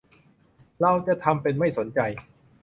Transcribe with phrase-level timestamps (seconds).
[0.81, 1.99] เราจะทำเป็นไม่สนใจ